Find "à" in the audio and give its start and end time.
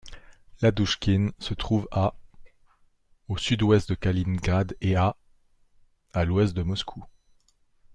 1.91-2.15, 4.95-5.15, 6.11-6.25